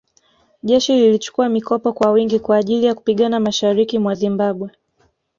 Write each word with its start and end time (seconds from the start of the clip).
Jeshi 0.63 0.93
lilichukua 0.93 1.49
mikopo 1.49 1.93
kwa 1.93 2.11
wingi 2.11 2.39
kwa 2.39 2.57
ajili 2.57 2.85
ya 2.85 2.95
kupigana 2.95 3.39
mashariki 3.39 3.99
mwa 3.99 4.15
Zimbabwe 4.15 4.69